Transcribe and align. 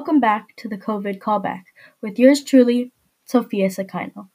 Welcome 0.00 0.18
back 0.18 0.56
to 0.56 0.66
the 0.66 0.78
COVID 0.78 1.18
callback 1.18 1.64
with 2.00 2.18
yours 2.18 2.42
truly, 2.42 2.90
Sophia 3.26 3.68
Sakaino. 3.68 4.30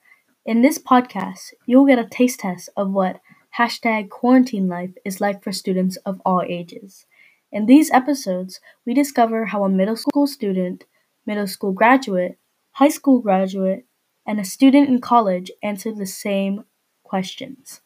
In 0.46 0.62
this 0.62 0.78
podcast, 0.78 1.54
you'll 1.66 1.88
get 1.88 1.98
a 1.98 2.08
taste 2.08 2.42
test 2.42 2.70
of 2.78 2.92
what 2.92 3.20
hashtag 3.58 4.12
quarantine 4.12 4.68
life 4.68 4.92
is 5.04 5.20
like 5.20 5.44
for 5.44 5.52
students 5.52 5.96
of 6.06 6.22
all 6.24 6.44
ages. 6.48 7.08
In 7.52 7.66
these 7.66 7.90
episodes, 7.90 8.60
we 8.86 8.94
discover 8.94 9.46
how 9.46 9.64
a 9.64 9.70
middle 9.70 9.96
school 9.96 10.28
student, 10.28 10.84
middle 11.26 11.48
school 11.48 11.72
graduate, 11.72 12.38
high 12.74 12.90
school 12.90 13.20
graduate, 13.20 13.88
and 14.24 14.40
a 14.40 14.46
student 14.46 14.88
in 14.88 15.02
college 15.02 15.50
answer 15.64 15.92
the 15.92 16.06
same 16.06 16.66
questions. 17.02 17.82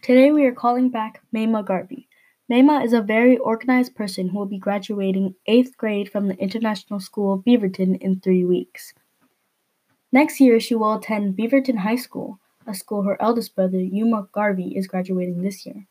Today 0.00 0.32
we 0.32 0.46
are 0.46 0.54
calling 0.54 0.88
back 0.88 1.20
Mayma 1.30 1.62
Garvey. 1.62 2.08
Mayma 2.48 2.84
is 2.84 2.92
a 2.92 3.00
very 3.00 3.36
organized 3.38 3.96
person 3.96 4.28
who 4.28 4.38
will 4.38 4.46
be 4.46 4.58
graduating 4.58 5.34
8th 5.48 5.76
grade 5.76 6.08
from 6.08 6.28
the 6.28 6.36
International 6.36 7.00
School 7.00 7.34
of 7.34 7.40
Beaverton 7.40 8.00
in 8.00 8.20
three 8.20 8.44
weeks. 8.44 8.94
Next 10.12 10.38
year, 10.38 10.60
she 10.60 10.76
will 10.76 10.94
attend 10.94 11.36
Beaverton 11.36 11.78
High 11.78 11.96
School, 11.96 12.38
a 12.64 12.72
school 12.72 13.02
her 13.02 13.20
eldest 13.20 13.56
brother, 13.56 13.80
Yuma 13.80 14.28
Garvey, 14.30 14.76
is 14.76 14.86
graduating 14.86 15.42
this 15.42 15.66
year. 15.66 15.88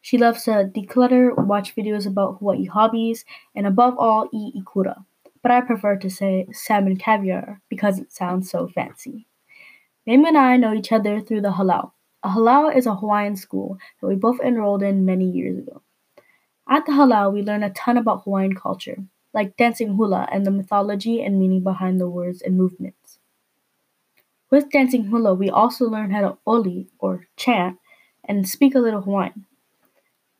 She 0.00 0.16
loves 0.16 0.44
to 0.44 0.70
declutter, 0.72 1.36
watch 1.44 1.74
videos 1.74 2.06
about 2.06 2.38
Hawaii 2.38 2.66
hobbies, 2.66 3.24
and 3.56 3.66
above 3.66 3.98
all, 3.98 4.28
eat 4.32 4.54
ikura. 4.54 5.04
But 5.42 5.50
I 5.50 5.60
prefer 5.60 5.96
to 5.96 6.08
say 6.08 6.46
salmon 6.52 6.98
caviar 6.98 7.60
because 7.68 7.98
it 7.98 8.12
sounds 8.12 8.48
so 8.48 8.68
fancy. 8.68 9.26
Mayma 10.06 10.28
and 10.28 10.38
I 10.38 10.56
know 10.56 10.72
each 10.72 10.92
other 10.92 11.20
through 11.20 11.40
the 11.40 11.54
halau. 11.54 11.90
A 12.22 12.28
halau 12.28 12.72
is 12.74 12.86
a 12.86 12.94
Hawaiian 12.94 13.34
school 13.34 13.76
that 14.00 14.06
we 14.06 14.14
both 14.14 14.38
enrolled 14.38 14.84
in 14.84 15.04
many 15.04 15.28
years 15.28 15.58
ago. 15.58 15.82
At 16.68 16.84
the 16.84 16.92
halau, 16.92 17.32
we 17.32 17.42
learn 17.42 17.62
a 17.62 17.70
ton 17.70 17.96
about 17.96 18.24
Hawaiian 18.24 18.54
culture, 18.54 19.04
like 19.32 19.56
dancing 19.56 19.94
hula 19.94 20.28
and 20.32 20.44
the 20.44 20.50
mythology 20.50 21.22
and 21.22 21.38
meaning 21.38 21.62
behind 21.62 22.00
the 22.00 22.08
words 22.08 22.42
and 22.42 22.56
movements. 22.56 23.20
With 24.50 24.70
dancing 24.70 25.04
hula, 25.04 25.34
we 25.34 25.48
also 25.48 25.86
learn 25.86 26.10
how 26.10 26.22
to 26.22 26.38
oli, 26.46 26.88
or 26.98 27.28
chant, 27.36 27.78
and 28.24 28.48
speak 28.48 28.74
a 28.74 28.80
little 28.80 29.02
Hawaiian. 29.02 29.46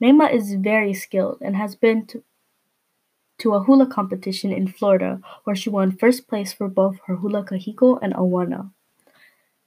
Mayma 0.02 0.32
is 0.32 0.54
very 0.54 0.94
skilled 0.94 1.38
and 1.40 1.56
has 1.56 1.76
been 1.76 2.06
to, 2.06 2.24
to 3.38 3.54
a 3.54 3.62
hula 3.62 3.86
competition 3.86 4.52
in 4.52 4.66
Florida 4.66 5.20
where 5.44 5.56
she 5.56 5.70
won 5.70 5.92
first 5.92 6.26
place 6.26 6.52
for 6.52 6.68
both 6.68 6.98
her 7.06 7.16
hula 7.16 7.44
kahiko 7.44 7.98
and 8.02 8.14
auana. 8.14 8.72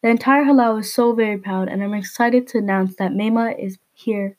The 0.01 0.09
entire 0.09 0.43
halau 0.43 0.79
is 0.79 0.93
so 0.93 1.13
very 1.13 1.37
proud, 1.37 1.67
and 1.69 1.83
I'm 1.83 1.93
excited 1.93 2.47
to 2.47 2.57
announce 2.57 2.95
that 2.95 3.11
Mayma 3.11 3.57
is 3.57 3.79
here 3.93 4.37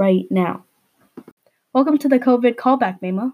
right 0.00 0.26
now. 0.30 0.64
Welcome 1.74 1.98
to 1.98 2.08
the 2.08 2.18
COVID 2.18 2.56
callback, 2.56 3.02
Mayma. 3.02 3.32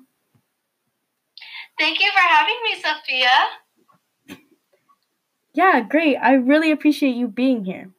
Thank 1.79 2.01
you 2.01 2.11
for 2.11 2.19
having 2.19 2.57
me, 2.65 2.75
Sophia. 2.83 3.31
Yeah, 5.55 5.83
great. 5.89 6.17
I 6.17 6.33
really 6.33 6.73
appreciate 6.73 7.15
you 7.15 7.29
being 7.29 7.65
here. 7.65 7.93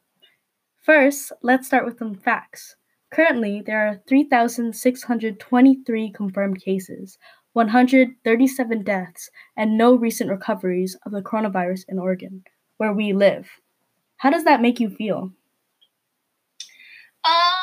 First, 0.82 1.32
let's 1.42 1.66
start 1.66 1.86
with 1.86 1.98
some 1.98 2.14
facts. 2.14 2.76
Currently, 3.10 3.62
there 3.64 3.88
are 3.88 4.02
3,623 4.06 6.10
confirmed 6.10 6.62
cases, 6.62 7.16
137 7.54 8.82
deaths, 8.82 9.30
and 9.56 9.78
no 9.78 9.94
recent 9.94 10.28
recoveries 10.28 10.94
of 11.06 11.12
the 11.12 11.22
coronavirus 11.22 11.86
in 11.88 11.98
Oregon, 11.98 12.44
where 12.76 12.92
we 12.92 13.14
live. 13.14 13.48
How 14.18 14.28
does 14.28 14.44
that 14.44 14.60
make 14.60 14.78
you 14.78 14.90
feel? 14.90 15.32
Um, 17.24 17.24
feel 17.24 17.57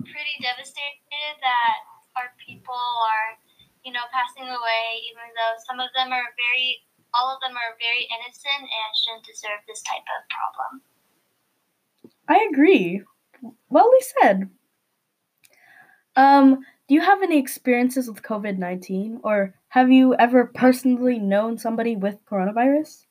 pretty 0.00 0.36
devastated 0.40 1.34
that 1.40 1.76
our 2.16 2.32
people 2.40 2.76
are, 2.76 3.36
you 3.84 3.92
know, 3.92 4.04
passing 4.12 4.48
away, 4.48 4.84
even 5.08 5.26
though 5.36 5.54
some 5.68 5.80
of 5.80 5.92
them 5.96 6.12
are 6.12 6.28
very, 6.36 6.80
all 7.12 7.32
of 7.32 7.40
them 7.40 7.56
are 7.56 7.76
very 7.76 8.08
innocent 8.08 8.64
and 8.64 8.88
shouldn't 8.96 9.26
deserve 9.28 9.60
this 9.68 9.82
type 9.84 10.06
of 10.06 10.20
problem. 10.32 10.72
I 12.28 12.48
agree. 12.52 13.02
Well 13.68 13.90
we 13.90 14.02
said. 14.20 14.48
Um, 16.14 16.64
do 16.88 16.94
you 16.94 17.00
have 17.00 17.22
any 17.22 17.38
experiences 17.38 18.08
with 18.08 18.22
COVID 18.22 18.58
19 18.58 19.20
or 19.24 19.54
have 19.68 19.90
you 19.90 20.14
ever 20.16 20.44
personally 20.44 21.18
known 21.18 21.56
somebody 21.56 21.96
with 21.96 22.24
coronavirus? 22.26 23.06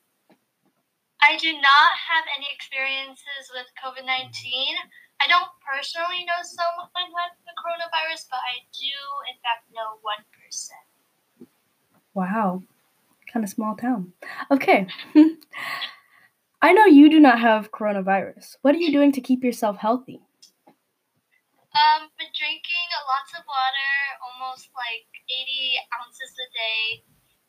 I 1.22 1.36
do 1.36 1.52
not 1.52 1.92
have 2.10 2.24
any 2.36 2.46
experiences 2.54 3.50
with 3.54 3.66
COVID 3.82 4.06
19. 4.06 4.76
I 5.22 5.28
don't 5.30 5.54
personally 5.62 6.26
know 6.26 6.42
someone 6.42 6.90
who 6.90 7.14
has 7.14 7.38
the 7.46 7.54
coronavirus, 7.54 8.26
but 8.26 8.42
I 8.42 8.66
do, 8.74 8.98
in 9.30 9.38
fact, 9.38 9.70
know 9.70 10.02
one 10.02 10.26
person. 10.34 10.82
Wow. 12.10 12.66
Kind 13.30 13.44
of 13.44 13.50
small 13.50 13.76
town. 13.78 14.12
Okay. 14.50 14.90
I 16.62 16.72
know 16.74 16.86
you 16.86 17.06
do 17.08 17.20
not 17.20 17.38
have 17.38 17.70
coronavirus. 17.70 18.58
What 18.62 18.74
are 18.74 18.82
you 18.82 18.90
doing 18.90 19.12
to 19.12 19.20
keep 19.22 19.44
yourself 19.44 19.78
healthy? 19.78 20.18
Um, 20.66 22.10
been 22.18 22.34
drinking 22.34 22.88
lots 23.06 23.30
of 23.38 23.46
water, 23.46 23.94
almost 24.26 24.74
like 24.74 25.06
80 25.30 25.80
ounces 26.02 26.34
a 26.36 26.48
day, 26.50 26.82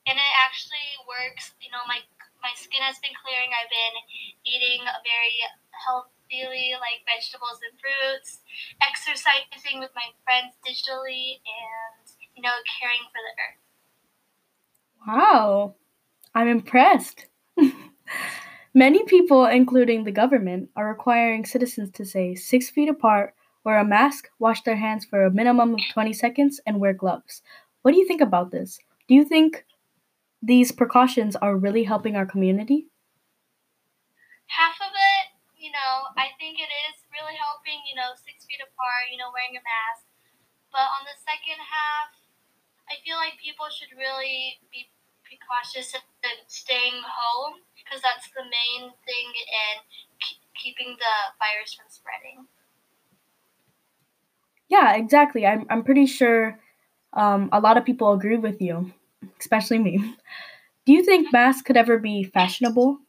and 0.07 0.15
it 0.15 0.33
actually 0.45 0.93
works. 1.09 1.57
You 1.59 1.73
know, 1.75 1.83
my 1.89 1.99
my 2.39 2.55
skin 2.55 2.79
has 2.85 2.95
been 3.03 3.11
clearing. 3.19 3.51
I've 3.51 3.67
been 3.67 3.97
eating 4.47 4.79
a 4.87 4.99
very 5.03 5.35
healthy 5.75 6.22
daily, 6.29 6.73
like 6.79 7.05
vegetables 7.05 7.59
and 7.63 7.75
fruits, 7.79 8.39
exercising 8.81 9.79
with 9.79 9.91
my 9.95 10.11
friends 10.23 10.55
digitally, 10.65 11.39
and, 11.43 12.03
you 12.35 12.41
know, 12.41 12.55
caring 12.79 13.03
for 13.11 13.21
the 13.21 13.33
earth. 13.41 13.61
Wow, 15.07 15.75
I'm 16.33 16.47
impressed. 16.47 17.27
Many 18.73 19.03
people, 19.03 19.45
including 19.45 20.03
the 20.03 20.11
government, 20.11 20.69
are 20.75 20.87
requiring 20.87 21.45
citizens 21.45 21.91
to 21.91 22.05
stay 22.05 22.35
six 22.35 22.69
feet 22.69 22.89
apart, 22.89 23.35
wear 23.63 23.77
a 23.77 23.85
mask, 23.85 24.29
wash 24.39 24.63
their 24.63 24.77
hands 24.77 25.05
for 25.05 25.23
a 25.23 25.31
minimum 25.31 25.75
of 25.75 25.81
20 25.93 26.11
seconds, 26.13 26.59
and 26.65 26.79
wear 26.79 26.93
gloves. 26.93 27.41
What 27.83 27.91
do 27.91 27.97
you 27.97 28.07
think 28.07 28.21
about 28.21 28.51
this? 28.51 28.79
Do 29.07 29.13
you 29.13 29.25
think 29.25 29.65
these 30.41 30.71
precautions 30.71 31.35
are 31.35 31.55
really 31.55 31.83
helping 31.83 32.15
our 32.15 32.25
community? 32.25 32.87
Half 34.47 34.75
of 34.81 34.92
I 36.17 36.33
think 36.37 36.61
it 36.61 36.71
is 36.89 36.95
really 37.09 37.37
helping, 37.37 37.81
you 37.89 37.95
know, 37.97 38.13
six 38.17 38.45
feet 38.45 38.61
apart, 38.61 39.09
you 39.09 39.17
know, 39.17 39.33
wearing 39.33 39.57
a 39.57 39.63
mask. 39.63 40.05
But 40.69 40.85
on 40.85 41.05
the 41.05 41.17
second 41.21 41.61
half, 41.61 42.13
I 42.89 42.99
feel 43.05 43.17
like 43.17 43.37
people 43.41 43.69
should 43.69 43.93
really 43.95 44.59
be 44.73 44.89
precautious 45.25 45.93
and 45.93 46.39
staying 46.47 46.99
home 47.01 47.63
because 47.77 48.01
that's 48.01 48.29
the 48.33 48.45
main 48.45 48.93
thing 49.05 49.27
in 49.33 49.75
keeping 50.57 50.95
the 50.97 51.15
virus 51.41 51.73
from 51.73 51.89
spreading. 51.89 52.45
Yeah, 54.69 54.95
exactly. 54.95 55.45
I'm, 55.45 55.65
I'm 55.69 55.83
pretty 55.83 56.05
sure 56.05 56.59
um, 57.13 57.49
a 57.51 57.59
lot 57.59 57.77
of 57.77 57.85
people 57.85 58.11
agree 58.13 58.37
with 58.37 58.61
you, 58.61 58.91
especially 59.39 59.79
me. 59.79 60.15
Do 60.85 60.93
you 60.93 61.03
think 61.03 61.31
masks 61.31 61.61
could 61.61 61.77
ever 61.77 61.97
be 61.97 62.23
fashionable? 62.23 62.99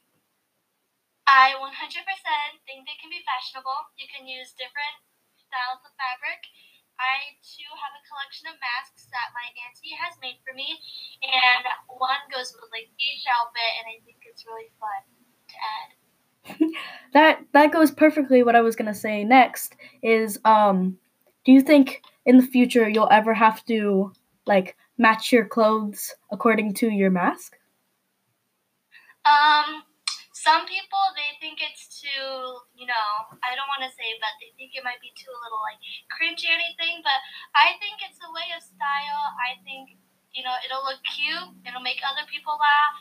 I 1.26 1.54
100% 1.58 1.64
think 2.74 2.90
they 2.90 2.98
can 2.98 3.14
be 3.14 3.22
fashionable. 3.22 3.94
You 3.94 4.10
can 4.10 4.26
use 4.26 4.50
different 4.58 4.98
styles 5.38 5.78
of 5.86 5.94
fabric. 5.94 6.42
I 6.98 7.38
too 7.42 7.70
have 7.70 7.94
a 7.94 8.02
collection 8.02 8.50
of 8.50 8.58
masks 8.58 9.06
that 9.14 9.30
my 9.30 9.46
auntie 9.62 9.94
has 9.94 10.18
made 10.18 10.42
for 10.42 10.54
me, 10.54 10.78
and 11.22 11.62
one 11.86 12.22
goes 12.34 12.50
with 12.54 12.70
like 12.74 12.90
each 12.98 13.22
outfit, 13.30 13.70
and 13.78 13.86
I 13.86 14.02
think 14.02 14.22
it's 14.26 14.42
really 14.42 14.74
fun 14.82 15.02
to 15.06 15.56
add. 15.62 15.90
that 17.14 17.46
that 17.54 17.72
goes 17.72 17.90
perfectly 17.90 18.42
what 18.42 18.54
I 18.54 18.60
was 18.60 18.76
gonna 18.76 18.94
say 18.94 19.24
next 19.24 19.76
is 20.02 20.38
um 20.44 20.98
do 21.44 21.52
you 21.52 21.62
think 21.62 22.02
in 22.26 22.36
the 22.36 22.46
future 22.46 22.88
you'll 22.88 23.08
ever 23.10 23.32
have 23.32 23.64
to 23.66 24.12
like 24.46 24.76
match 24.98 25.32
your 25.32 25.46
clothes 25.46 26.14
according 26.30 26.74
to 26.74 26.90
your 26.90 27.10
mask? 27.10 27.56
Um 29.24 29.82
some 30.44 30.68
people 30.68 31.00
they 31.16 31.32
think 31.40 31.56
it's 31.64 31.88
too 31.88 32.28
you 32.76 32.84
know 32.84 33.08
i 33.40 33.56
don't 33.56 33.70
want 33.72 33.80
to 33.80 33.88
say 33.96 34.12
but 34.20 34.36
they 34.36 34.52
think 34.60 34.76
it 34.76 34.84
might 34.84 35.00
be 35.00 35.08
too 35.16 35.32
a 35.32 35.40
little 35.40 35.62
like 35.64 35.80
cringy 36.12 36.52
or 36.52 36.56
anything 36.60 37.00
but 37.00 37.16
i 37.56 37.72
think 37.80 37.96
it's 38.04 38.20
a 38.20 38.30
way 38.36 38.52
of 38.52 38.60
style. 38.60 39.24
I 39.40 39.56
think 39.64 39.96
you 40.36 40.44
know 40.44 40.52
it'll 40.60 40.84
look 40.84 41.00
cute 41.08 41.48
it'll 41.64 41.80
make 41.80 42.04
other 42.04 42.28
people 42.28 42.60
laugh 42.60 42.96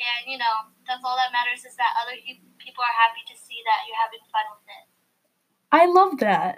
and 0.00 0.32
you 0.32 0.40
know 0.40 0.72
that's 0.88 1.04
all 1.04 1.18
that 1.20 1.34
matters 1.34 1.68
is 1.68 1.76
that 1.76 1.92
other 2.00 2.16
people 2.56 2.80
are 2.80 2.96
happy 2.96 3.20
to 3.28 3.36
see 3.36 3.60
that 3.68 3.84
you're 3.84 4.00
having 4.00 4.24
fun 4.32 4.46
with 4.56 4.66
it. 4.72 4.84
I 5.68 5.84
love 5.84 6.12
that. 6.24 6.56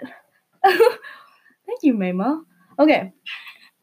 Thank 1.67 1.83
you 1.83 1.93
Mayma. 1.93 2.47
okay 2.79 3.11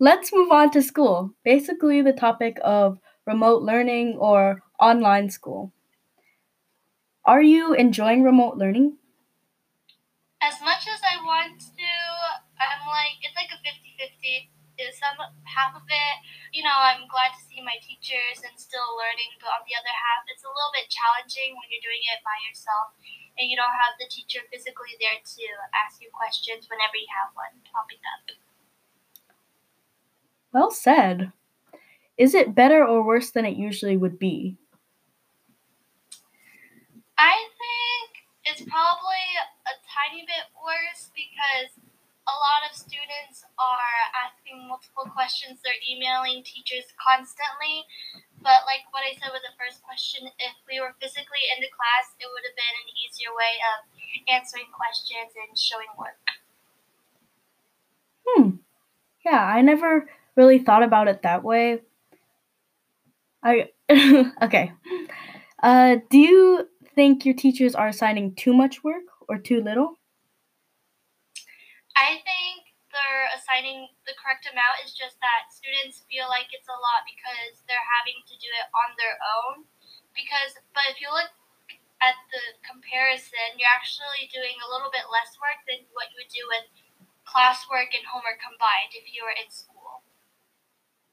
let's 0.00 0.33
move 0.33 0.53
on 0.53 0.71
to 0.71 0.81
school. 0.81 1.35
Basically 1.45 2.03
the 2.03 2.12
topic 2.12 2.59
of 2.62 2.99
remote 3.27 3.62
learning 3.62 4.17
or 4.19 4.62
online 4.79 5.29
school 5.29 5.73
are 7.28 7.44
you 7.44 7.76
enjoying 7.76 8.25
remote 8.25 8.56
learning? 8.56 8.96
As 10.40 10.64
much 10.64 10.88
as 10.88 10.96
I 11.04 11.20
want 11.20 11.60
to, 11.60 11.92
I'm 12.56 12.88
like, 12.88 13.20
it's 13.20 13.36
like 13.36 13.52
a 13.52 13.60
50 13.60 13.84
50. 14.00 14.48
Some 14.96 15.20
half 15.44 15.76
of 15.76 15.84
it, 15.84 16.16
you 16.56 16.64
know, 16.64 16.72
I'm 16.72 17.04
glad 17.10 17.36
to 17.36 17.42
see 17.44 17.60
my 17.60 17.76
teachers 17.84 18.40
and 18.40 18.56
still 18.56 18.96
learning, 18.96 19.36
but 19.42 19.52
on 19.52 19.66
the 19.69 19.76
other 19.76 19.92
half, 19.92 20.25
it's 20.32 20.46
a 20.46 20.48
little 20.48 20.72
bit 20.72 20.88
challenging 20.88 21.52
when 21.52 21.69
you're 21.69 21.84
doing 21.84 22.00
it 22.14 22.25
by 22.25 22.38
yourself 22.48 22.96
and 23.36 23.50
you 23.50 23.58
don't 23.60 23.76
have 23.76 23.98
the 24.00 24.08
teacher 24.08 24.40
physically 24.48 24.96
there 24.96 25.20
to 25.20 25.44
ask 25.76 26.00
you 26.00 26.08
questions 26.14 26.70
whenever 26.70 26.96
you 26.96 27.10
have 27.12 27.34
one 27.36 27.60
popping 27.69 28.00
up. 28.08 28.25
Well 30.54 30.72
said. 30.72 31.36
Is 32.16 32.32
it 32.32 32.56
better 32.56 32.80
or 32.86 33.04
worse 33.04 33.34
than 33.34 33.44
it 33.44 33.58
usually 33.58 34.00
would 34.00 34.16
be? 34.16 34.56
I 37.19 37.35
think 37.59 38.09
it's 38.47 38.62
probably 38.62 39.26
a 39.67 39.75
tiny 39.91 40.23
bit 40.23 40.47
worse 40.55 41.11
because 41.11 41.75
a 42.29 42.37
lot 42.37 42.62
of 42.69 42.76
students 42.76 43.43
are 43.59 43.99
asking 44.15 44.69
multiple 44.69 45.09
questions. 45.11 45.59
They're 45.65 45.82
emailing 45.82 46.47
teachers 46.47 46.87
constantly. 46.94 47.88
But 48.38 48.69
like 48.70 48.87
what 48.94 49.03
I 49.03 49.19
said 49.19 49.35
with 49.35 49.43
the 49.43 49.56
first 49.59 49.82
question, 49.82 50.31
if 50.38 50.55
we 50.70 50.79
were 50.79 50.94
physically 51.03 51.44
in 51.56 51.59
the 51.59 51.73
class, 51.75 52.15
it 52.23 52.29
would 52.31 52.44
have 52.47 52.55
been 52.55 52.76
an 52.87 52.88
easier 53.03 53.32
way 53.35 53.55
of 53.75 53.79
answering 54.31 54.71
questions 54.71 55.35
and 55.35 55.50
showing 55.59 55.91
work. 55.99 56.23
Hmm. 58.23 58.62
Yeah, 59.25 59.43
I 59.43 59.62
never 59.62 60.06
really 60.37 60.61
thought 60.61 60.85
about 60.85 61.09
it 61.09 61.26
that 61.26 61.43
way. 61.43 61.82
I 63.43 63.73
okay. 64.43 64.73
Uh, 65.62 65.97
do 66.11 66.19
you 66.19 66.69
think 66.99 67.23
your 67.23 67.39
teachers 67.39 67.79
are 67.79 67.87
assigning 67.87 68.35
too 68.35 68.50
much 68.50 68.83
work 68.83 69.06
or 69.31 69.39
too 69.39 69.62
little? 69.62 70.03
I 71.95 72.19
think 72.27 72.75
they're 72.91 73.31
assigning 73.39 73.87
the 74.03 74.19
correct 74.19 74.50
amount. 74.50 74.83
It's 74.83 74.99
just 74.99 75.15
that 75.23 75.47
students 75.55 76.03
feel 76.11 76.27
like 76.27 76.50
it's 76.50 76.67
a 76.67 76.75
lot 76.75 77.06
because 77.06 77.62
they're 77.71 77.87
having 78.03 78.19
to 78.27 78.35
do 78.43 78.50
it 78.50 78.67
on 78.75 78.99
their 78.99 79.15
own. 79.15 79.62
Because, 80.11 80.59
but 80.75 80.91
if 80.91 80.99
you 80.99 81.06
look 81.15 81.31
at 82.03 82.19
the 82.35 82.43
comparison, 82.67 83.55
you're 83.55 83.71
actually 83.71 84.27
doing 84.35 84.59
a 84.59 84.67
little 84.67 84.91
bit 84.91 85.06
less 85.06 85.39
work 85.39 85.62
than 85.71 85.87
what 85.95 86.11
you 86.11 86.19
would 86.19 86.35
do 86.35 86.43
with 86.50 86.67
classwork 87.23 87.95
and 87.95 88.03
homework 88.11 88.43
combined 88.43 88.91
if 88.91 89.06
you 89.06 89.23
were 89.23 89.39
in 89.39 89.47
school. 89.55 90.03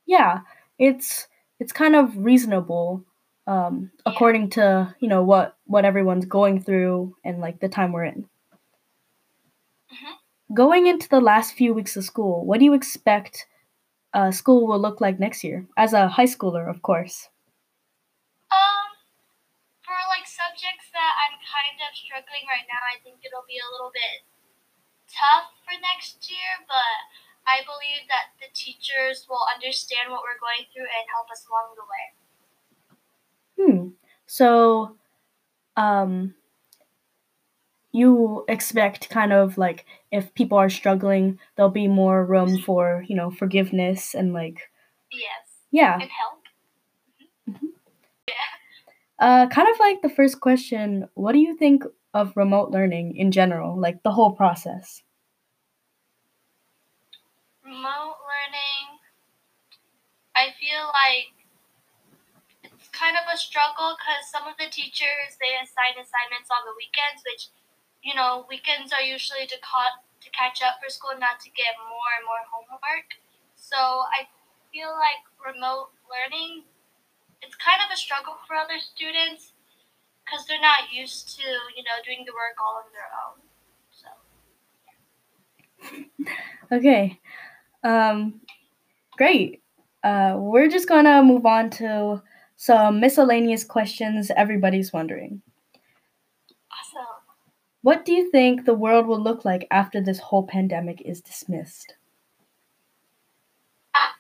Yeah, 0.10 0.50
it's 0.82 1.30
it's 1.62 1.70
kind 1.70 1.94
of 1.94 2.18
reasonable 2.18 3.06
um, 3.47 3.92
according 4.06 4.50
to 4.51 4.94
you 5.00 5.07
know 5.07 5.24
what 5.24 5.57
what 5.65 5.86
everyone's 5.86 6.25
going 6.25 6.62
through 6.62 7.15
and 7.24 7.39
like 7.39 7.59
the 7.59 7.69
time 7.69 7.92
we're 7.92 8.06
in. 8.06 8.25
Mm-hmm. 9.94 10.53
Going 10.53 10.88
into 10.88 11.09
the 11.09 11.21
last 11.21 11.53
few 11.53 11.74
weeks 11.74 11.97
of 11.97 12.03
school, 12.03 12.45
what 12.45 12.59
do 12.59 12.65
you 12.65 12.74
expect 12.74 13.47
uh, 14.13 14.31
school 14.31 14.68
will 14.68 14.80
look 14.80 15.01
like 15.01 15.19
next 15.19 15.44
year 15.44 15.65
as 15.77 15.94
a 15.94 16.07
high 16.07 16.30
schooler, 16.30 16.69
of 16.69 16.81
course? 16.81 17.30
Um, 18.50 18.89
for 19.81 19.98
like 20.09 20.25
subjects 20.25 20.89
that 20.94 21.13
I'm 21.18 21.38
kind 21.41 21.77
of 21.81 21.91
struggling 21.98 22.45
right 22.48 22.65
now, 22.69 22.81
I 22.81 23.01
think 23.01 23.25
it'll 23.25 23.45
be 23.50 23.57
a 23.57 23.71
little 23.74 23.91
bit 23.91 24.25
tough 25.09 25.53
for 25.65 25.75
next 25.77 26.25
year, 26.30 26.65
but 26.65 26.98
I 27.45 27.62
believe 27.62 28.09
that 28.09 28.33
the 28.41 28.50
teachers 28.53 29.30
will 29.30 29.45
understand 29.45 30.09
what 30.09 30.25
we're 30.25 30.41
going 30.41 30.65
through 30.74 30.89
and 30.89 31.06
help 31.13 31.30
us 31.30 31.45
along 31.45 31.77
the 31.77 31.86
way. 31.86 32.25
Hmm. 33.60 33.90
So, 34.28 34.98
um, 35.78 36.36
you 37.92 38.44
expect 38.50 39.10
kind 39.10 39.31
of 39.31 39.57
like 39.57 39.86
if 40.12 40.34
people 40.34 40.57
are 40.57 40.69
struggling, 40.69 41.40
there'll 41.56 41.72
be 41.72 41.88
more 41.88 42.25
room 42.25 42.60
for 42.62 43.04
you 43.07 43.16
know 43.16 43.31
forgiveness 43.31 44.13
and 44.13 44.34
like. 44.34 44.69
Yes. 45.12 45.48
Yeah. 45.72 45.94
And 45.94 46.10
help. 46.12 46.42
Mm-hmm. 47.50 47.68
Yeah. 48.28 48.34
Uh, 49.19 49.48
kind 49.50 49.68
of 49.74 49.80
like 49.80 50.01
the 50.01 50.10
first 50.10 50.42
question, 50.42 51.08
what 51.16 51.34
do 51.34 51.40
you 51.40 51.56
think 51.56 51.84
of 52.13 52.36
remote 52.36 52.72
learning 52.72 53.18
in 53.18 53.31
general, 53.31 53.80
like 53.80 54.04
the 54.04 54.12
whole 54.12 54.31
process? 54.34 55.04
remote 57.66 58.18
learning, 58.30 59.00
I 60.36 60.54
feel 60.60 60.86
like 60.86 61.35
kind 62.95 63.19
of 63.19 63.27
a 63.27 63.36
struggle 63.36 64.00
because 64.00 64.24
some 64.31 64.47
of 64.47 64.56
the 64.56 64.71
teachers 64.71 65.36
they 65.44 65.59
assign 65.59 66.00
assignments 66.00 66.47
on 66.47 66.63
the 66.63 66.74
weekends, 66.80 67.21
which 67.27 67.51
you 68.01 68.15
know 68.15 68.47
weekends 68.47 68.95
are 68.95 69.03
usually 69.03 69.45
to 69.51 69.59
ca- 69.59 70.00
to 70.24 70.27
catch 70.31 70.63
up 70.63 70.80
for 70.80 70.88
school, 70.88 71.13
not 71.19 71.44
to 71.44 71.51
get 71.51 71.75
more 71.83 72.12
and 72.15 72.24
more 72.24 72.44
homework. 72.47 73.19
So 73.59 73.77
I 74.15 74.25
feel 74.71 74.95
like 74.95 75.21
remote 75.44 75.92
learning 76.07 76.63
it's 77.42 77.56
kind 77.56 77.81
of 77.83 77.92
a 77.94 77.97
struggle 77.97 78.36
for 78.47 78.56
other 78.56 78.80
students 78.80 79.53
because 80.24 80.45
they're 80.48 80.62
not 80.62 80.91
used 80.91 81.38
to 81.38 81.44
you 81.75 81.83
know 81.83 82.01
doing 82.03 82.24
the 82.25 82.33
work 82.33 82.56
all 82.63 82.81
on 82.81 82.89
their 82.95 83.12
own. 83.19 83.38
So. 83.91 84.09
Okay. 86.71 87.19
Um, 87.83 88.41
great. 89.18 89.62
Uh, 90.03 90.36
we're 90.39 90.68
just 90.68 90.88
gonna 90.88 91.21
move 91.21 91.45
on 91.45 91.69
to 91.69 92.21
some 92.57 93.00
miscellaneous 93.00 93.63
questions 93.63 94.31
everybody's 94.36 94.94
wondering. 94.94 95.42
Awesome. 96.72 97.22
What 97.81 98.06
do 98.06 98.13
you 98.13 98.31
think 98.31 98.66
the 98.66 98.74
world 98.74 99.07
will 99.07 99.22
look 99.22 99.46
like 99.46 99.68
after 99.69 100.02
this 100.02 100.19
whole 100.19 100.48
pandemic 100.48 101.02
is 101.02 101.22
dismissed? 101.22 101.94
Uh, 103.94 104.16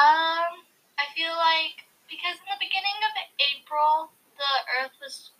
um, 0.00 0.64
I 0.96 1.04
feel 1.14 1.34
like 1.36 1.84
because 2.08 2.40
in 2.40 2.48
the 2.48 2.62
beginning 2.64 2.98
of 3.04 3.12
April, 3.38 4.10
the 4.38 4.52
Earth 4.80 4.96
was 5.02 5.30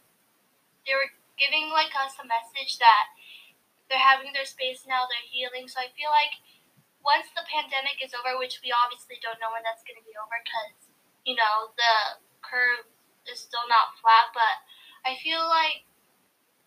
they 0.86 0.94
were 0.94 1.10
giving 1.40 1.72
like 1.72 1.94
us 1.96 2.20
a 2.20 2.26
message 2.28 2.76
that 2.78 3.16
they're 3.88 3.98
having 3.98 4.30
their 4.36 4.46
space 4.46 4.86
now, 4.86 5.08
they're 5.08 5.30
healing. 5.32 5.66
So 5.66 5.82
I 5.82 5.90
feel 5.98 6.12
like 6.12 6.38
once 7.02 7.26
the 7.32 7.42
pandemic 7.48 7.98
is 8.04 8.14
over, 8.14 8.38
which 8.38 8.60
we 8.62 8.70
obviously 8.70 9.18
don't 9.24 9.40
know 9.40 9.50
when 9.50 9.64
that's 9.66 9.82
going 9.82 9.98
to 9.98 10.06
be 10.06 10.14
over 10.20 10.36
because, 10.44 10.92
you 11.24 11.34
know, 11.34 11.74
the 11.74 12.20
curve 12.42 12.86
is 13.30 13.40
still 13.40 13.64
not 13.68 13.96
flat, 14.00 14.32
but 14.34 14.56
I 15.04 15.16
feel 15.22 15.44
like 15.46 15.86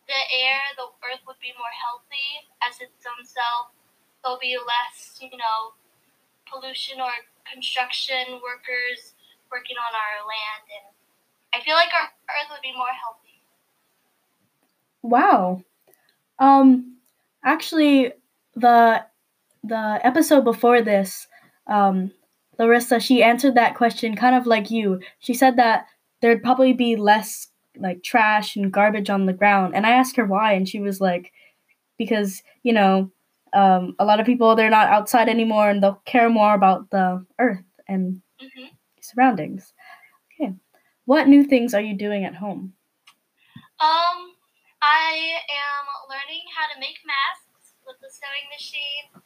the 0.08 0.22
air, 0.32 0.60
the 0.76 0.90
earth 1.06 1.24
would 1.28 1.40
be 1.40 1.54
more 1.56 1.74
healthy 1.74 2.48
as 2.64 2.80
its 2.82 3.06
own 3.08 3.24
self. 3.24 3.72
There'll 4.24 4.40
be 4.40 4.58
less, 4.58 5.20
you 5.20 5.36
know, 5.36 5.76
pollution 6.48 7.00
or 7.00 7.12
construction 7.48 8.40
workers 8.44 9.16
working 9.52 9.78
on 9.78 9.92
our 9.94 10.24
land. 10.26 10.64
And 10.72 10.88
I 11.54 11.64
feel 11.64 11.76
like 11.76 11.92
our 11.94 12.10
earth 12.10 12.50
would 12.52 12.64
be 12.64 12.74
more 12.76 12.92
healthy. 12.92 13.42
Wow. 15.02 15.64
Um, 16.40 16.98
actually, 17.44 18.14
the 18.56 19.06
the 19.64 20.00
episode 20.04 20.44
before 20.44 20.82
this, 20.82 21.28
um, 21.68 22.12
Larissa, 22.60 23.00
she 23.00 23.24
answered 23.24 23.56
that 23.56 23.76
question 23.76 24.16
kind 24.16 24.36
of 24.36 24.46
like 24.46 24.70
you. 24.70 25.00
She 25.20 25.34
said 25.34 25.58
that 25.58 25.88
there'd 26.22 26.44
probably 26.44 26.74
be 26.74 26.96
less 26.96 27.48
like 27.78 28.04
trash 28.04 28.56
and 28.56 28.72
garbage 28.72 29.10
on 29.10 29.26
the 29.26 29.34
ground. 29.34 29.76
And 29.76 29.86
I 29.86 29.92
asked 29.92 30.16
her 30.18 30.26
why, 30.26 30.54
and 30.54 30.68
she 30.68 30.80
was 30.80 31.02
like, 31.02 31.32
because, 31.98 32.44
you 32.64 32.74
know, 32.74 33.12
um, 33.54 33.96
a 34.00 34.06
lot 34.06 34.20
of 34.20 34.26
people, 34.26 34.56
they're 34.56 34.70
not 34.70 34.88
outside 34.88 35.30
anymore 35.30 35.70
and 35.70 35.82
they'll 35.82 36.02
care 36.06 36.30
more 36.30 36.54
about 36.54 36.90
the 36.90 37.26
earth 37.40 37.64
and 37.88 38.22
mm-hmm. 38.42 38.66
surroundings. 39.00 39.74
Okay. 40.34 40.54
What 41.06 41.28
new 41.28 41.44
things 41.44 41.74
are 41.74 41.82
you 41.82 41.96
doing 41.96 42.26
at 42.26 42.36
home? 42.36 42.74
Um, 43.80 44.34
I 44.82 45.38
am 45.50 45.86
learning 46.10 46.46
how 46.56 46.74
to 46.74 46.80
make 46.80 46.98
masks 47.06 47.74
with 47.86 47.98
the 48.02 48.10
sewing 48.10 48.48
machine. 48.50 49.22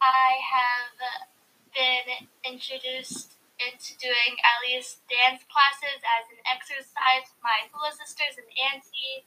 I 0.00 0.36
have 0.52 1.33
been 1.74 2.30
introduced 2.46 3.34
into 3.58 3.94
doing 3.98 4.34
at 4.42 4.58
least 4.66 5.02
dance 5.06 5.46
classes 5.46 6.02
as 6.02 6.26
an 6.30 6.40
exercise 6.46 7.30
with 7.30 7.42
my 7.42 7.66
hula 7.70 7.92
sisters 7.94 8.38
and 8.38 8.48
auntie. 8.72 9.26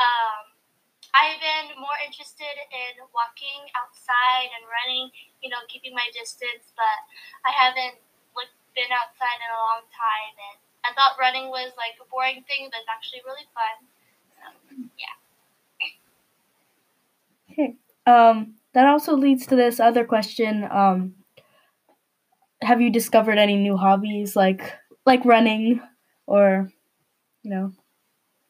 Um, 0.00 0.54
I've 1.14 1.38
been 1.38 1.78
more 1.78 1.94
interested 2.02 2.56
in 2.72 2.98
walking 3.14 3.70
outside 3.78 4.50
and 4.50 4.64
running, 4.66 5.12
you 5.44 5.48
know, 5.52 5.62
keeping 5.70 5.94
my 5.94 6.08
distance, 6.10 6.72
but 6.74 6.98
I 7.46 7.54
haven't 7.54 8.00
like, 8.34 8.50
been 8.74 8.90
outside 8.90 9.38
in 9.38 9.50
a 9.52 9.60
long 9.60 9.86
time. 9.94 10.34
And 10.34 10.56
I 10.82 10.90
thought 10.96 11.14
running 11.20 11.54
was 11.54 11.70
like 11.78 12.00
a 12.02 12.06
boring 12.10 12.42
thing, 12.50 12.66
but 12.72 12.82
it's 12.82 12.90
actually 12.90 13.22
really 13.22 13.46
fun. 13.54 13.76
So, 14.34 14.44
yeah. 14.98 15.14
Okay. 17.54 17.78
Um, 18.08 18.58
that 18.74 18.90
also 18.90 19.14
leads 19.14 19.46
to 19.46 19.56
this 19.56 19.78
other 19.78 20.04
question. 20.04 20.66
Um, 20.66 21.14
have 22.64 22.80
you 22.80 22.90
discovered 22.90 23.38
any 23.38 23.56
new 23.56 23.76
hobbies 23.76 24.34
like 24.36 24.74
like 25.06 25.24
running 25.24 25.80
or 26.26 26.70
you 27.42 27.50
know? 27.50 27.72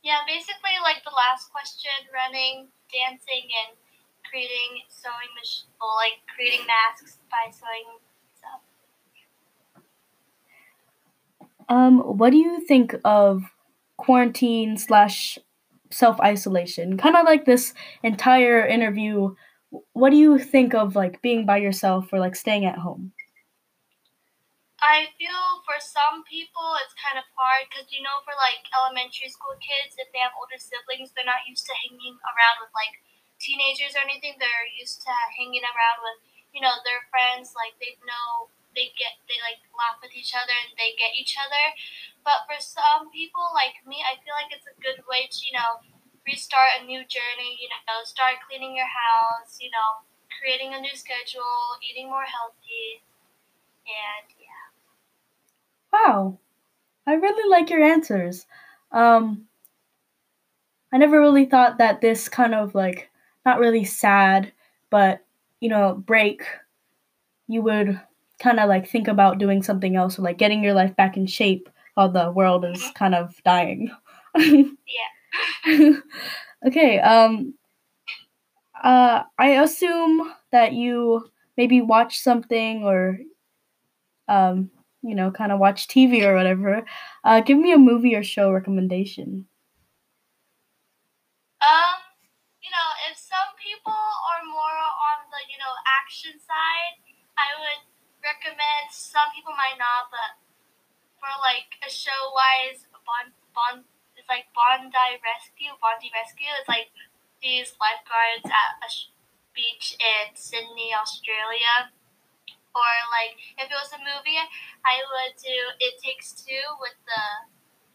Yeah, 0.02 0.18
basically 0.26 0.76
like 0.82 1.02
the 1.04 1.12
last 1.16 1.50
question, 1.50 1.90
running, 2.12 2.68
dancing, 2.92 3.48
and 3.64 3.76
creating 4.28 4.84
sewing 4.88 5.32
machine, 5.34 5.66
well, 5.80 5.96
like 5.96 6.20
creating 6.34 6.66
masks 6.66 7.18
by 7.30 7.50
sewing 7.50 7.98
stuff. 8.36 8.60
Um, 11.68 12.00
what 12.00 12.30
do 12.30 12.36
you 12.36 12.60
think 12.60 12.94
of 13.04 13.42
quarantine 13.96 14.76
slash 14.76 15.38
self 15.90 16.20
isolation? 16.20 16.98
Kind 16.98 17.16
of 17.16 17.24
like 17.24 17.44
this 17.46 17.72
entire 18.02 18.66
interview. 18.66 19.34
What 19.92 20.10
do 20.10 20.16
you 20.16 20.38
think 20.38 20.74
of 20.74 20.94
like 20.94 21.22
being 21.22 21.46
by 21.46 21.56
yourself 21.58 22.12
or 22.12 22.20
like 22.20 22.36
staying 22.36 22.64
at 22.64 22.78
home? 22.78 23.12
I 24.84 25.08
feel 25.16 25.64
for 25.64 25.80
some 25.80 26.22
people 26.28 26.76
it's 26.84 26.92
kind 27.00 27.16
of 27.16 27.24
hard 27.32 27.66
because 27.72 27.88
you 27.88 28.04
know 28.04 28.20
for 28.22 28.36
like 28.36 28.68
elementary 28.76 29.32
school 29.32 29.56
kids 29.58 29.96
if 29.96 30.12
they 30.12 30.20
have 30.20 30.36
older 30.36 30.60
siblings 30.60 31.10
they're 31.16 31.24
not 31.26 31.48
used 31.48 31.64
to 31.66 31.74
hanging 31.74 32.20
around 32.28 32.60
with 32.60 32.68
like 32.76 33.00
teenagers 33.40 33.96
or 33.96 34.04
anything 34.04 34.36
they're 34.36 34.68
used 34.76 35.00
to 35.08 35.12
hanging 35.40 35.64
around 35.64 35.98
with 36.04 36.18
you 36.52 36.60
know 36.60 36.76
their 36.84 37.02
friends 37.08 37.56
like 37.56 37.74
they 37.80 37.96
know 38.04 38.52
they 38.76 38.92
get 39.00 39.16
they 39.26 39.40
like 39.40 39.58
laugh 39.74 39.96
with 40.04 40.12
each 40.14 40.36
other 40.36 40.52
and 40.52 40.76
they 40.76 40.92
get 41.00 41.14
each 41.16 41.34
other. 41.40 41.64
But 42.26 42.44
for 42.50 42.58
some 42.60 43.08
people 43.10 43.48
like 43.56 43.80
me 43.88 44.04
I 44.04 44.20
feel 44.20 44.36
like 44.36 44.52
it's 44.52 44.68
a 44.68 44.76
good 44.84 45.00
way 45.08 45.26
to 45.32 45.38
you 45.48 45.54
know 45.56 45.80
restart 46.28 46.76
a 46.78 46.84
new 46.84 47.02
journey 47.08 47.56
you 47.58 47.72
know 47.72 48.04
start 48.04 48.38
cleaning 48.46 48.76
your 48.76 48.90
house 48.92 49.56
you 49.64 49.70
know 49.72 50.04
creating 50.38 50.74
a 50.76 50.80
new 50.84 50.92
schedule 50.94 51.80
eating 51.80 52.06
more 52.12 52.28
healthy 52.28 53.00
and 53.86 54.26
Wow. 55.94 56.38
I 57.06 57.14
really 57.14 57.48
like 57.50 57.70
your 57.70 57.82
answers. 57.82 58.46
Um, 58.92 59.46
I 60.92 60.98
never 60.98 61.20
really 61.20 61.44
thought 61.44 61.78
that 61.78 62.00
this 62.00 62.28
kind 62.28 62.54
of 62.54 62.74
like 62.74 63.10
not 63.46 63.60
really 63.60 63.84
sad, 63.84 64.52
but 64.90 65.24
you 65.60 65.68
know, 65.68 65.94
break 65.94 66.42
you 67.46 67.62
would 67.62 68.00
kind 68.38 68.58
of 68.58 68.68
like 68.68 68.88
think 68.88 69.08
about 69.08 69.38
doing 69.38 69.62
something 69.62 69.96
else 69.96 70.18
or 70.18 70.22
like 70.22 70.38
getting 70.38 70.64
your 70.64 70.74
life 70.74 70.96
back 70.96 71.16
in 71.16 71.26
shape 71.26 71.68
while 71.94 72.10
the 72.10 72.30
world 72.32 72.64
is 72.64 72.90
kind 72.94 73.14
of 73.14 73.34
dying. 73.44 73.90
yeah. 74.36 75.90
okay, 76.66 76.98
um 77.00 77.54
uh 78.82 79.22
I 79.38 79.48
assume 79.62 80.32
that 80.52 80.72
you 80.72 81.30
maybe 81.56 81.80
watch 81.80 82.18
something 82.18 82.84
or 82.84 83.18
um 84.28 84.70
you 85.04 85.14
know, 85.14 85.30
kind 85.30 85.52
of 85.52 85.60
watch 85.60 85.86
TV 85.86 86.24
or 86.24 86.34
whatever, 86.34 86.80
uh, 87.22 87.40
give 87.44 87.60
me 87.60 87.72
a 87.72 87.78
movie 87.78 88.16
or 88.16 88.24
show 88.24 88.50
recommendation. 88.50 89.44
Um, 91.60 92.00
you 92.64 92.72
know, 92.72 92.88
if 93.12 93.20
some 93.20 93.52
people 93.60 93.92
are 93.92 94.42
more 94.48 94.80
on 94.80 95.28
the, 95.28 95.44
you 95.52 95.60
know, 95.60 95.72
action 95.84 96.40
side, 96.40 97.04
I 97.36 97.52
would 97.60 97.84
recommend, 98.24 98.88
some 98.88 99.28
people 99.36 99.52
might 99.52 99.76
not, 99.76 100.08
but 100.08 100.40
for 101.20 101.28
like 101.44 101.76
a 101.84 101.90
show 101.92 102.32
wise, 102.32 102.88
Bond, 103.04 103.36
Bond, 103.52 103.84
it's 104.16 104.28
like 104.32 104.48
Bondi 104.56 105.20
Rescue, 105.20 105.76
Bondi 105.84 106.08
Rescue, 106.16 106.48
it's 106.56 106.68
like 106.68 106.88
these 107.44 107.76
lifeguards 107.76 108.48
at 108.48 108.80
a 108.80 108.88
beach 109.52 110.00
in 110.00 110.32
Sydney, 110.32 110.96
Australia 110.96 111.92
or 112.74 112.90
like 113.14 113.38
if 113.58 113.70
it 113.70 113.74
was 113.74 113.92
a 113.94 113.98
movie, 114.02 114.38
I 114.84 114.98
would 115.00 115.34
do 115.38 115.56
It 115.80 115.94
Takes 116.02 116.32
Two 116.32 116.62
with 116.80 116.98
the 117.06 117.22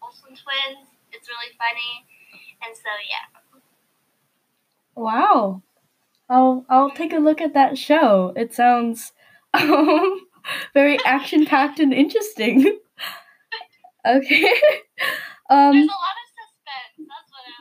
Olsen 0.01 0.35
twins. 0.35 0.87
It's 1.11 1.27
really 1.27 1.53
funny, 1.57 2.05
and 2.63 2.75
so 2.75 2.89
yeah. 3.07 3.27
Wow, 4.95 5.61
I'll 6.29 6.65
I'll 6.69 6.91
take 6.91 7.13
a 7.13 7.17
look 7.19 7.41
at 7.41 7.53
that 7.53 7.77
show. 7.77 8.33
It 8.35 8.53
sounds 8.53 9.11
um, 9.53 10.27
very 10.73 10.97
action 11.05 11.45
packed 11.45 11.79
and 11.79 11.93
interesting. 11.93 12.79
okay. 14.05 14.53
Um, 15.51 15.73
There's 15.73 15.87
a 15.87 15.89
lot 15.89 16.15
of 16.21 16.27
suspense. 16.37 17.09
That's 17.09 17.31
what 17.33 17.43
I 17.49 17.57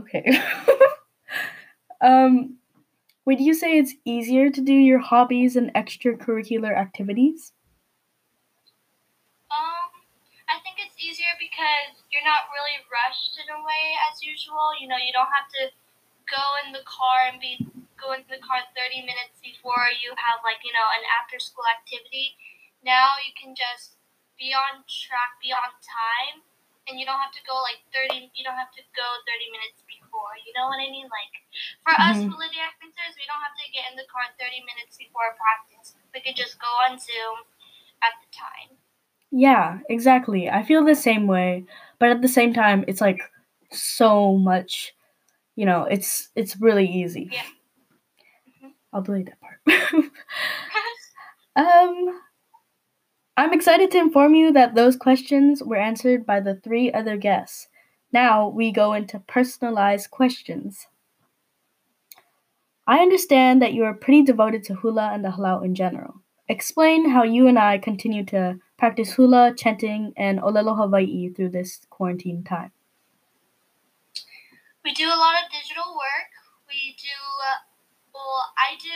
like. 0.00 0.40
Okay. 2.00 2.00
um 2.00 2.56
would 3.24 3.40
you 3.40 3.54
say 3.54 3.78
it's 3.78 3.94
easier 4.04 4.50
to 4.50 4.60
do 4.60 4.74
your 4.74 5.00
hobbies 5.00 5.56
and 5.56 5.72
extracurricular 5.74 6.76
activities? 6.76 7.52
Um, 9.48 9.88
I 10.48 10.60
think 10.60 10.76
it's 10.76 10.96
easier 11.00 11.32
because 11.40 12.04
you're 12.12 12.26
not 12.26 12.52
really 12.52 12.76
rushed 12.92 13.40
in 13.40 13.48
a 13.48 13.60
way 13.64 13.96
as 14.12 14.20
usual. 14.20 14.76
You 14.76 14.88
know, 14.88 15.00
you 15.00 15.12
don't 15.12 15.32
have 15.32 15.48
to 15.60 15.72
go 16.28 16.44
in 16.64 16.76
the 16.76 16.84
car 16.84 17.32
and 17.32 17.40
be 17.40 17.56
go 17.96 18.12
in 18.12 18.26
the 18.28 18.42
car 18.44 18.60
30 18.76 19.08
minutes 19.08 19.40
before 19.40 19.88
you 20.04 20.12
have 20.20 20.44
like, 20.44 20.60
you 20.60 20.74
know, 20.76 20.88
an 20.92 21.04
after 21.16 21.40
school 21.40 21.64
activity. 21.72 22.36
Now 22.84 23.16
you 23.24 23.32
can 23.32 23.56
just 23.56 23.96
be 24.36 24.52
on 24.52 24.84
track, 24.84 25.40
be 25.40 25.54
on 25.54 25.72
time, 25.80 26.44
and 26.88 27.00
you 27.00 27.08
don't 27.08 27.20
have 27.20 27.32
to 27.32 27.44
go 27.48 27.56
like 27.64 27.80
30 27.96 28.28
you 28.36 28.44
don't 28.44 28.58
have 28.60 28.72
to 28.76 28.84
go 28.92 29.06
30 29.24 29.48
minutes 29.48 29.80
before 29.88 30.03
you 30.46 30.52
know 30.56 30.66
what 30.66 30.80
i 30.80 30.90
mean? 30.90 31.06
Like 31.06 31.34
for 31.82 31.92
mm-hmm. 31.94 32.10
us 32.10 32.18
dancers 32.18 33.14
we 33.16 33.26
don't 33.26 33.42
have 33.42 33.56
to 33.58 33.66
get 33.72 33.90
in 33.90 33.96
the 33.96 34.08
car 34.10 34.26
30 34.38 34.62
minutes 34.62 34.96
before 34.98 35.34
practice. 35.38 35.94
We 36.14 36.20
could 36.20 36.36
just 36.36 36.58
go 36.58 36.70
on 36.86 36.98
zoom 36.98 37.36
at 38.02 38.14
the 38.22 38.28
time. 38.34 38.78
Yeah 39.30 39.78
exactly. 39.88 40.48
I 40.50 40.62
feel 40.62 40.84
the 40.84 40.94
same 40.94 41.26
way 41.26 41.64
but 41.98 42.10
at 42.10 42.22
the 42.22 42.28
same 42.28 42.52
time 42.52 42.84
it's 42.88 43.00
like 43.00 43.20
so 43.72 44.36
much 44.36 44.94
you 45.56 45.66
know 45.66 45.84
it's 45.84 46.28
it's 46.34 46.60
really 46.60 46.86
easy. 46.86 47.28
Yeah. 47.32 47.42
Mm-hmm. 48.48 48.68
i'll 48.92 49.02
delete 49.02 49.26
that 49.26 49.40
part. 49.40 49.60
Um 51.56 52.20
I'm 53.36 53.52
excited 53.52 53.90
to 53.92 53.98
inform 53.98 54.34
you 54.34 54.52
that 54.52 54.74
those 54.74 54.94
questions 54.96 55.62
were 55.62 55.76
answered 55.76 56.24
by 56.24 56.38
the 56.38 56.54
three 56.54 56.92
other 56.92 57.16
guests. 57.16 57.66
Now 58.14 58.46
we 58.46 58.70
go 58.70 58.92
into 58.92 59.18
personalized 59.18 60.12
questions. 60.12 60.86
I 62.86 63.00
understand 63.00 63.60
that 63.60 63.74
you 63.74 63.82
are 63.82 63.92
pretty 63.92 64.22
devoted 64.22 64.62
to 64.64 64.74
hula 64.74 65.10
and 65.12 65.24
the 65.24 65.30
halau 65.30 65.64
in 65.64 65.74
general. 65.74 66.22
Explain 66.46 67.10
how 67.10 67.24
you 67.24 67.48
and 67.48 67.58
I 67.58 67.78
continue 67.78 68.24
to 68.26 68.60
practice 68.78 69.14
hula, 69.14 69.52
chanting, 69.56 70.12
and 70.16 70.38
olelo 70.38 70.76
Hawaii 70.76 71.28
through 71.30 71.48
this 71.48 71.80
quarantine 71.90 72.44
time. 72.44 72.70
We 74.84 74.94
do 74.94 75.08
a 75.08 75.18
lot 75.18 75.34
of 75.42 75.50
digital 75.50 75.98
work. 75.98 76.30
We 76.70 76.94
do, 76.94 77.18
uh, 77.50 77.66
well, 78.14 78.46
I 78.54 78.78
do 78.78 78.94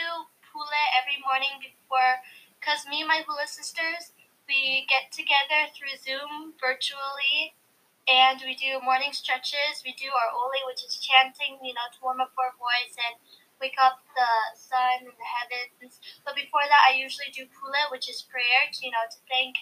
hula 0.53 0.83
every 0.95 1.19
morning 1.27 1.59
before, 1.59 2.23
because 2.55 2.87
me 2.87 3.01
and 3.01 3.09
my 3.09 3.21
hula 3.27 3.47
sisters, 3.47 4.15
we 4.47 4.87
get 4.87 5.11
together 5.11 5.67
through 5.75 5.99
Zoom 5.99 6.53
virtually 6.61 7.59
and 8.07 8.39
we 8.45 8.55
do 8.55 8.79
morning 8.81 9.11
stretches. 9.11 9.83
We 9.83 9.93
do 9.93 10.09
our 10.13 10.31
Oli, 10.31 10.63
which 10.65 10.85
is 10.85 10.97
chanting, 10.97 11.59
you 11.61 11.73
know, 11.73 11.87
to 11.91 11.99
warm 12.01 12.21
up 12.21 12.33
our 12.39 12.55
voice 12.55 12.95
and 12.95 13.19
wake 13.59 13.77
up 13.77 14.01
the 14.15 14.31
sun 14.55 15.03
and 15.03 15.17
the 15.17 15.29
heavens. 15.29 15.99
But 16.23 16.35
before 16.35 16.63
that, 16.63 16.87
I 16.89 16.95
usually 16.95 17.29
do 17.33 17.45
Pule, 17.45 17.91
which 17.91 18.09
is 18.09 18.23
prayer, 18.23 18.71
to, 18.71 18.79
you 18.79 18.91
know, 18.91 19.05
to 19.09 19.19
thank 19.27 19.59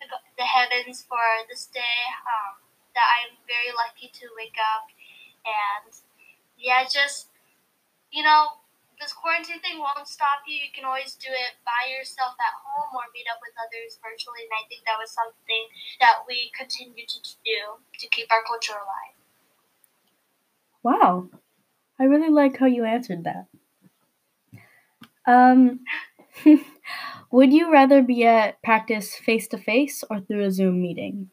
the, 0.00 0.08
the 0.36 0.46
heavens 0.46 1.06
for 1.06 1.22
this 1.48 1.66
day 1.70 1.98
um, 2.26 2.58
that 2.94 3.06
I'm 3.06 3.38
very 3.46 3.70
lucky 3.74 4.10
to 4.10 4.26
wake 4.34 4.58
up. 4.58 4.90
And 5.46 5.94
yeah, 6.58 6.84
just, 6.84 7.30
you 8.10 8.22
know, 8.22 8.60
this 9.00 9.12
quarantine 9.12 9.60
thing 9.60 9.78
won't 9.78 10.06
stop 10.06 10.42
you. 10.46 10.54
You 10.54 10.70
can 10.74 10.84
always 10.84 11.14
do 11.14 11.30
it 11.30 11.54
by 11.62 11.90
yourself 11.90 12.34
at 12.38 12.54
home 12.58 12.90
or 12.94 13.06
meet 13.14 13.30
up 13.30 13.38
with 13.38 13.54
others 13.58 13.98
virtually. 14.02 14.42
And 14.42 14.54
I 14.58 14.66
think 14.66 14.82
that 14.86 14.98
was 14.98 15.14
something 15.14 15.64
that 16.02 16.26
we 16.26 16.50
continue 16.56 17.06
to 17.06 17.18
do 17.46 17.58
to 17.98 18.06
keep 18.10 18.30
our 18.30 18.42
culture 18.42 18.74
alive. 18.74 19.14
Wow. 20.82 21.30
I 21.98 22.04
really 22.04 22.30
like 22.30 22.58
how 22.58 22.66
you 22.66 22.84
answered 22.84 23.24
that. 23.24 23.46
Um, 25.26 25.80
would 27.30 27.52
you 27.52 27.72
rather 27.72 28.02
be 28.02 28.24
at 28.24 28.62
practice 28.62 29.14
face 29.14 29.46
to 29.48 29.58
face 29.58 30.02
or 30.10 30.20
through 30.20 30.44
a 30.44 30.50
Zoom 30.50 30.80
meeting? 30.80 31.30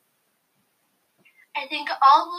I 1.55 1.67
think 1.67 1.89
all 2.05 2.29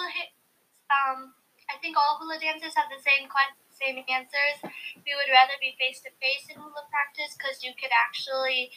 um, 0.92 1.32
I 1.70 1.78
think 1.80 1.96
all 1.96 2.18
hula 2.20 2.38
dancers 2.38 2.74
have 2.76 2.86
the 2.90 3.02
same 3.02 3.28
question 3.28 3.65
same 3.76 4.00
answers. 4.08 4.58
We 5.04 5.12
would 5.14 5.30
rather 5.30 5.54
be 5.60 5.76
face 5.76 6.00
to 6.02 6.10
face 6.18 6.48
in 6.48 6.56
hula 6.56 6.84
practice 6.88 7.36
because 7.36 7.60
you 7.62 7.76
could 7.76 7.92
actually, 7.92 8.72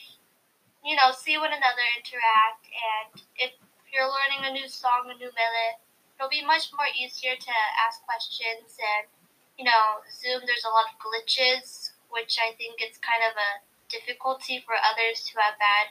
you 0.84 0.96
know, 0.96 1.16
see 1.16 1.40
one 1.40 1.56
another 1.56 1.88
interact. 1.96 2.68
And 2.70 3.24
if 3.40 3.52
you're 3.90 4.08
learning 4.08 4.46
a 4.46 4.52
new 4.54 4.68
song, 4.68 5.08
a 5.08 5.16
new 5.16 5.32
melody, 5.32 5.80
it'll 6.20 6.30
be 6.32 6.44
much 6.44 6.70
more 6.76 6.92
easier 6.92 7.34
to 7.40 7.54
ask 7.80 8.04
questions. 8.04 8.76
And, 8.76 9.08
you 9.56 9.66
know, 9.66 10.04
Zoom, 10.12 10.44
there's 10.44 10.68
a 10.68 10.76
lot 10.76 10.92
of 10.92 11.00
glitches, 11.00 11.96
which 12.12 12.38
I 12.38 12.54
think 12.60 12.84
it's 12.84 13.00
kind 13.00 13.24
of 13.24 13.34
a 13.40 13.64
difficulty 13.88 14.62
for 14.68 14.76
others 14.78 15.28
who 15.28 15.40
have 15.40 15.58
bad 15.58 15.90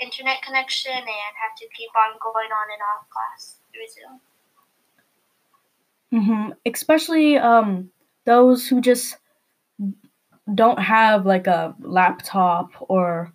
internet 0.00 0.42
connection 0.42 0.92
and 0.92 1.32
have 1.40 1.56
to 1.56 1.66
keep 1.76 1.90
on 1.96 2.18
going 2.20 2.50
on 2.52 2.66
and 2.72 2.82
off 2.82 3.08
class 3.08 3.56
through 3.72 3.88
Zoom. 3.88 4.20
Mm-hmm. 6.12 6.52
Especially 6.64 7.38
um, 7.38 7.90
those 8.26 8.68
who 8.68 8.80
just 8.80 9.16
don't 10.54 10.78
have 10.78 11.26
like 11.26 11.46
a 11.46 11.74
laptop 11.80 12.70
or 12.88 13.32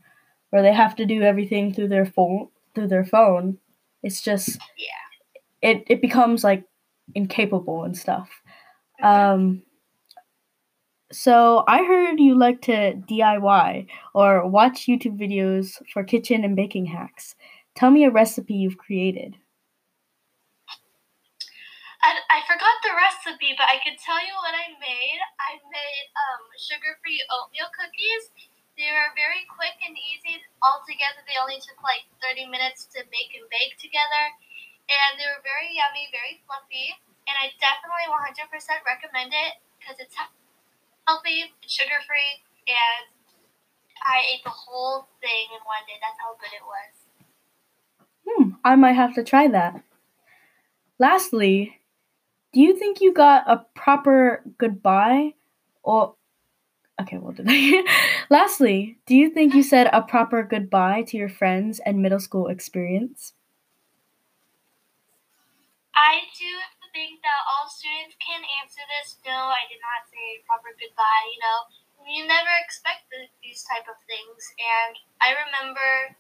where 0.49 0.61
they 0.61 0.73
have 0.73 0.95
to 0.95 1.05
do 1.05 1.21
everything 1.21 1.73
through 1.73 1.87
their 1.89 2.05
phone 2.05 2.47
through 2.73 2.87
their 2.87 3.05
phone. 3.05 3.57
It's 4.03 4.21
just 4.21 4.57
Yeah. 4.77 5.69
it 5.69 5.83
it 5.87 6.01
becomes 6.01 6.43
like 6.43 6.63
incapable 7.15 7.83
and 7.83 7.97
stuff. 7.97 8.29
Um, 9.03 9.63
so 11.11 11.63
I 11.67 11.83
heard 11.83 12.19
you 12.19 12.37
like 12.37 12.61
to 12.63 12.93
DIY 12.95 13.87
or 14.13 14.47
watch 14.47 14.85
YouTube 14.87 15.19
videos 15.19 15.81
for 15.93 16.03
kitchen 16.03 16.45
and 16.45 16.55
baking 16.55 16.85
hacks. 16.85 17.35
Tell 17.75 17.91
me 17.91 18.05
a 18.05 18.11
recipe 18.11 18.53
you've 18.53 18.77
created. 18.77 19.35
I, 22.01 22.17
I 22.33 22.39
forgot 22.49 22.75
the 22.81 22.97
recipe, 22.97 23.53
but 23.53 23.69
I 23.69 23.77
could 23.85 24.01
tell 24.01 24.17
you 24.17 24.33
what 24.41 24.57
I 24.57 24.73
made. 24.81 25.21
I 25.37 25.61
made 25.69 26.05
um, 26.17 26.41
sugar-free 26.57 27.21
oatmeal 27.29 27.69
cookies. 27.77 28.33
They 28.73 28.89
were 28.89 29.13
very 29.13 29.45
quick 29.45 29.77
and 29.85 29.93
easy. 29.93 30.41
Altogether, 30.65 31.21
they 31.29 31.37
only 31.37 31.61
took 31.61 31.77
like 31.85 32.09
30 32.25 32.49
minutes 32.49 32.89
to 32.97 33.05
make 33.13 33.37
and 33.37 33.45
bake 33.53 33.77
together. 33.77 34.23
And 34.89 35.21
they 35.21 35.29
were 35.29 35.45
very 35.45 35.69
yummy, 35.77 36.09
very 36.09 36.41
fluffy. 36.49 36.97
And 37.29 37.37
I 37.37 37.53
definitely 37.61 38.09
100% 38.09 38.49
recommend 38.81 39.29
it 39.37 39.61
because 39.77 40.01
it's 40.01 40.17
healthy, 41.05 41.53
sugar-free, 41.61 42.33
and 42.65 43.05
I 44.01 44.25
ate 44.33 44.43
the 44.43 44.49
whole 44.49 45.05
thing 45.21 45.53
in 45.53 45.61
one 45.69 45.85
day. 45.85 46.01
That's 46.01 46.17
how 46.17 46.33
good 46.41 46.53
it 46.53 46.65
was. 46.65 46.93
Hmm, 48.25 48.57
I 48.65 48.75
might 48.75 48.97
have 48.97 49.13
to 49.15 49.23
try 49.23 49.47
that. 49.47 49.83
Lastly, 50.97 51.80
do 52.53 52.59
you 52.59 52.77
think 52.77 53.01
you 53.01 53.13
got 53.13 53.43
a 53.47 53.65
proper 53.75 54.43
goodbye 54.57 55.33
or 55.83 56.15
Okay, 57.01 57.17
we'll 57.17 57.33
do 57.33 57.41
that. 57.41 57.57
Lastly, 58.29 58.99
do 59.07 59.15
you 59.15 59.31
think 59.31 59.55
you 59.55 59.63
said 59.63 59.89
a 59.89 60.05
proper 60.05 60.43
goodbye 60.43 61.01
to 61.09 61.17
your 61.17 61.29
friends 61.29 61.81
and 61.81 61.97
middle 61.97 62.19
school 62.19 62.45
experience? 62.45 63.33
I 65.97 66.29
do 66.37 66.51
think 66.93 67.23
that 67.25 67.41
all 67.49 67.65
students 67.71 68.13
can 68.21 68.43
answer 68.61 68.85
this. 68.99 69.17
No, 69.25 69.33
I 69.33 69.65
did 69.65 69.81
not 69.81 70.05
say 70.13 70.39
a 70.39 70.45
proper 70.45 70.77
goodbye. 70.77 71.25
You 71.33 71.41
know, 71.41 71.57
you 72.05 72.21
never 72.29 72.53
expect 72.61 73.09
the, 73.09 73.25
these 73.41 73.65
type 73.65 73.89
of 73.89 73.97
things. 74.05 74.53
And 74.61 74.93
I 75.25 75.33
remember, 75.33 76.13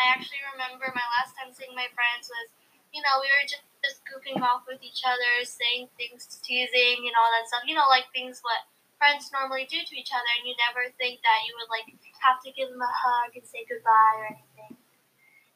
I 0.00 0.08
actually 0.08 0.40
remember 0.56 0.88
my 0.94 1.06
last 1.20 1.36
time 1.36 1.52
seeing 1.52 1.76
my 1.76 1.90
friends 1.92 2.32
was, 2.32 2.48
you 2.96 3.02
know, 3.04 3.20
we 3.20 3.28
were 3.28 3.44
just, 3.44 3.66
just 3.84 4.00
goofing 4.08 4.40
off 4.40 4.64
with 4.64 4.80
each 4.80 5.04
other, 5.04 5.44
saying 5.44 5.92
things, 6.00 6.40
teasing, 6.40 7.04
and 7.04 7.14
all 7.20 7.28
that 7.36 7.48
stuff. 7.52 7.68
You 7.68 7.76
know, 7.76 7.86
like 7.92 8.08
things 8.16 8.40
what 8.40 8.64
friends 8.96 9.28
normally 9.36 9.68
do 9.68 9.76
to 9.84 9.94
each 10.00 10.10
other, 10.16 10.30
and 10.40 10.48
you 10.48 10.56
never 10.64 10.88
think 10.96 11.20
that 11.20 11.44
you 11.44 11.52
would 11.60 11.68
like 11.68 11.86
have 12.24 12.40
to 12.42 12.50
give 12.56 12.72
them 12.72 12.80
a 12.80 12.88
hug 12.88 13.36
and 13.36 13.44
say 13.44 13.68
goodbye 13.68 14.16
or 14.24 14.26
anything. 14.32 14.80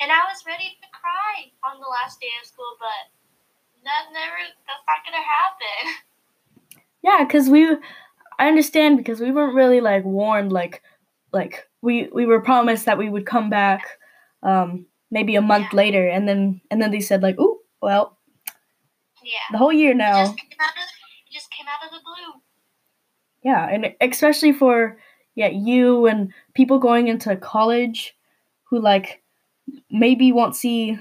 And 0.01 0.13
I 0.13 0.29
was 0.29 0.47
ready 0.47 0.77
to 0.79 0.89
cry 0.93 1.51
on 1.65 1.81
the 1.81 1.89
last 1.89 2.21
day 2.21 2.31
of 2.41 2.47
school, 2.47 2.77
but 2.79 3.11
that 3.85 4.13
never 4.13 4.39
that's 4.69 4.85
not 4.87 5.03
gonna 5.05 5.25
happen. 5.25 5.81
Yeah, 7.03 7.25
cuz 7.27 7.49
we 7.49 7.77
I 8.39 8.49
understand 8.49 8.99
because 8.99 9.21
we 9.21 9.31
weren't 9.33 9.55
really 9.55 9.81
like 9.81 10.05
warned 10.05 10.53
like 10.53 10.83
like 11.33 11.69
we 11.83 12.09
we 12.13 12.27
were 12.27 12.41
promised 12.41 12.87
that 12.87 12.99
we 12.99 13.09
would 13.09 13.27
come 13.27 13.51
back 13.51 13.99
um 14.43 14.87
maybe 15.11 15.37
a 15.37 15.41
month 15.43 15.73
Yeah. 15.73 15.77
later 15.77 16.09
and 16.09 16.29
then 16.29 16.61
and 16.71 16.83
then 16.83 16.91
they 16.91 17.01
said 17.01 17.23
like, 17.23 17.37
oh 17.39 17.61
well, 17.81 18.18
Yeah. 19.29 19.53
the 19.53 19.59
whole 19.59 19.73
year 19.73 19.93
It 19.93 19.97
now." 19.97 20.25
just 20.25 20.39
came 20.39 20.59
out 20.61 20.77
of 20.77 20.89
just 21.31 21.51
came 21.51 21.67
out 21.69 21.85
of 21.87 21.91
the 21.93 22.03
blue. 22.05 22.41
Yeah, 23.43 23.69
and 23.69 23.95
especially 24.01 24.53
for 24.53 24.99
yeah, 25.35 25.49
you 25.49 26.07
and 26.07 26.33
people 26.55 26.79
going 26.79 27.09
into 27.09 27.37
college 27.37 28.17
who 28.65 28.81
like 28.81 29.23
maybe 29.91 30.33
won't 30.33 30.57
see 30.57 30.99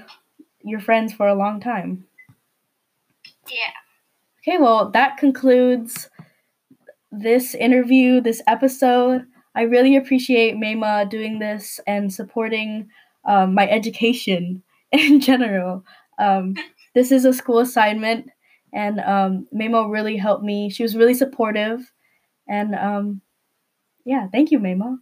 your 0.62 0.80
friends 0.80 1.12
for 1.12 1.26
a 1.26 1.34
long 1.34 1.60
time. 1.60 2.06
Yeah. 3.48 3.72
Okay, 4.42 4.58
well, 4.58 4.90
that 4.90 5.16
concludes 5.16 6.08
this 7.10 7.54
interview, 7.54 8.20
this 8.20 8.42
episode. 8.46 9.26
I 9.54 9.62
really 9.62 9.96
appreciate 9.96 10.54
Mayma 10.56 11.08
doing 11.08 11.38
this 11.38 11.80
and 11.86 12.12
supporting 12.12 12.88
um, 13.24 13.54
my 13.54 13.68
education 13.68 14.62
in 14.92 15.20
general. 15.20 15.84
Um, 16.18 16.54
this 16.98 17.12
is 17.12 17.24
a 17.24 17.32
school 17.32 17.60
assignment, 17.60 18.30
and 18.72 19.00
um, 19.00 19.46
really 19.90 20.16
helped 20.16 20.44
me. 20.44 20.70
She 20.70 20.82
was 20.82 20.96
really 20.96 21.14
supportive, 21.14 21.92
and 22.48 22.74
um, 22.74 23.22
yeah, 24.04 24.28
thank 24.32 24.50
you, 24.50 24.58
Mayma. 24.60 24.98